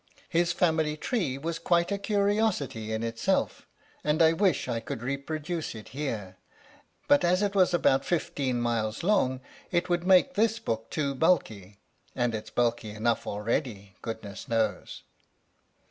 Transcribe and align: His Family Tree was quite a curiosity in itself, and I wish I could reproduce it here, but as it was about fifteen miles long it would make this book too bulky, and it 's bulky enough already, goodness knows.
His 0.29 0.51
Family 0.51 0.97
Tree 0.97 1.37
was 1.37 1.59
quite 1.59 1.91
a 1.91 1.99
curiosity 1.99 2.91
in 2.91 3.03
itself, 3.03 3.67
and 4.03 4.19
I 4.19 4.33
wish 4.33 4.67
I 4.67 4.79
could 4.79 5.03
reproduce 5.03 5.75
it 5.75 5.89
here, 5.89 6.37
but 7.07 7.23
as 7.23 7.43
it 7.43 7.53
was 7.53 7.71
about 7.71 8.03
fifteen 8.03 8.59
miles 8.59 9.03
long 9.03 9.41
it 9.69 9.89
would 9.89 10.07
make 10.07 10.33
this 10.33 10.57
book 10.57 10.89
too 10.89 11.13
bulky, 11.13 11.77
and 12.15 12.33
it 12.33 12.47
's 12.47 12.49
bulky 12.49 12.89
enough 12.89 13.27
already, 13.27 13.95
goodness 14.01 14.47
knows. 14.47 15.03